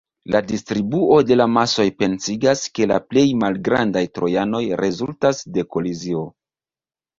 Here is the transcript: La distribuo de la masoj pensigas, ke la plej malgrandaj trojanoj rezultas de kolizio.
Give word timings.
La 0.35 0.39
distribuo 0.51 1.19
de 1.31 1.37
la 1.37 1.45
masoj 1.57 1.85
pensigas, 1.99 2.65
ke 2.79 2.89
la 2.93 2.99
plej 3.11 3.27
malgrandaj 3.43 4.05
trojanoj 4.17 4.65
rezultas 4.85 5.45
de 5.61 5.69
kolizio. 5.77 6.27